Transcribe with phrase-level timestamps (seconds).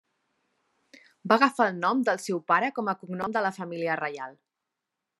[1.33, 4.39] Va agafar el nom del seu pare com a cognom de la família reial.